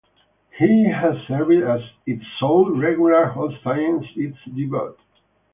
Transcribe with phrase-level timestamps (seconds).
[0.57, 4.95] He has served as its sole regular host since its debut.